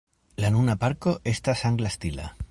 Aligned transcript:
La 0.45 0.49
nuna 0.55 0.75
parko 0.83 1.13
estas 1.33 1.61
angla 1.71 1.93
stila. 1.97 2.27